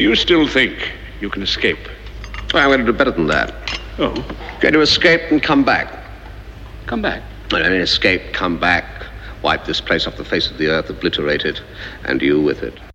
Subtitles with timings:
[0.00, 1.86] Do you still think you can escape?
[2.54, 3.52] I'm going to do better than that.
[3.98, 4.14] Oh,
[4.60, 5.92] Going to escape and come back.
[6.86, 7.22] come back.
[7.50, 8.86] Well I mean, escape, come back,
[9.42, 11.60] wipe this place off the face of the earth, obliterate it,
[12.04, 12.89] and you with it.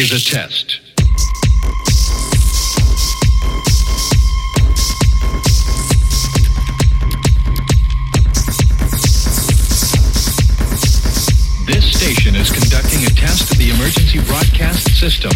[0.00, 0.80] Is a test.
[11.66, 15.32] This station is conducting a test of the emergency broadcast system.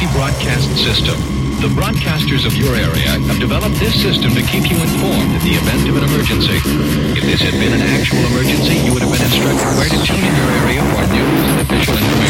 [0.00, 1.16] Emergency broadcast system.
[1.60, 5.54] The broadcasters of your area have developed this system to keep you informed in the
[5.60, 6.56] event of an emergency.
[7.16, 10.24] If this had been an actual emergency, you would have been instructed where to tune
[10.24, 12.29] in your area for news and official information.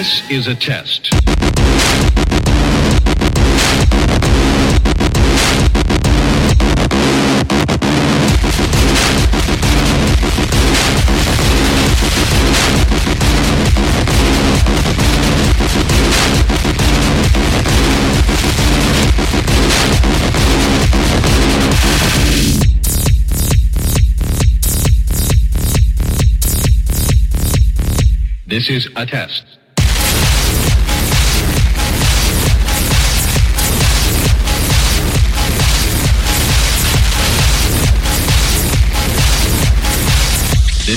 [0.00, 1.10] This is a test.
[28.46, 29.59] This is a test.